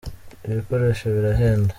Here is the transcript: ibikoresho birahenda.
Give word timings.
ibikoresho 0.47 1.05
birahenda. 1.15 1.69